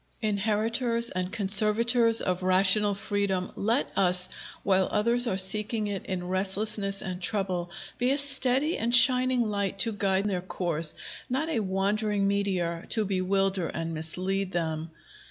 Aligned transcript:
Inheritors 0.23 1.11
and 1.11 1.31
conservators 1.31 2.21
of 2.21 2.41
rational 2.41 2.95
freedom, 2.95 3.51
let 3.55 3.95
us, 3.95 4.29
while 4.63 4.87
others 4.89 5.27
are 5.27 5.37
seeking 5.37 5.85
it 5.85 6.03
in 6.07 6.27
restlessness 6.27 7.03
and 7.03 7.21
trouble, 7.21 7.69
be 7.99 8.09
a 8.09 8.17
steady 8.17 8.79
and 8.79 8.95
shining 8.95 9.47
light 9.47 9.77
to 9.81 9.91
guide 9.91 10.25
their 10.25 10.41
course; 10.41 10.95
not 11.29 11.49
a 11.49 11.59
wandering 11.59 12.27
meteor 12.27 12.83
to 12.89 13.05
bewilder 13.05 13.67
and 13.67 13.93
mislead 13.93 14.51
them. 14.53 14.89